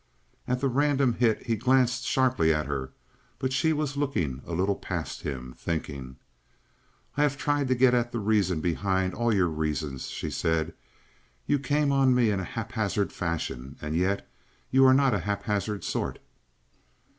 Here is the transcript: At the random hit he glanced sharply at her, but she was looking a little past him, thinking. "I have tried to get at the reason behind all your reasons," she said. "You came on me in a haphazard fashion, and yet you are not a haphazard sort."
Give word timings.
At 0.47 0.61
the 0.61 0.67
random 0.67 1.13
hit 1.13 1.45
he 1.45 1.55
glanced 1.55 2.05
sharply 2.07 2.51
at 2.51 2.65
her, 2.65 2.89
but 3.37 3.53
she 3.53 3.71
was 3.71 3.95
looking 3.95 4.41
a 4.47 4.51
little 4.51 4.75
past 4.75 5.21
him, 5.21 5.53
thinking. 5.55 6.15
"I 7.17 7.21
have 7.21 7.37
tried 7.37 7.67
to 7.67 7.75
get 7.75 7.93
at 7.93 8.11
the 8.11 8.17
reason 8.17 8.61
behind 8.61 9.13
all 9.13 9.31
your 9.31 9.45
reasons," 9.47 10.07
she 10.09 10.31
said. 10.31 10.73
"You 11.45 11.59
came 11.59 11.91
on 11.91 12.15
me 12.15 12.31
in 12.31 12.39
a 12.39 12.43
haphazard 12.43 13.13
fashion, 13.13 13.77
and 13.79 13.95
yet 13.95 14.27
you 14.71 14.85
are 14.87 14.93
not 14.95 15.13
a 15.13 15.19
haphazard 15.19 15.83
sort." 15.83 16.17